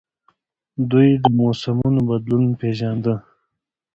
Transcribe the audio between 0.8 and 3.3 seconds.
دوی د موسمونو بدلون پیژانده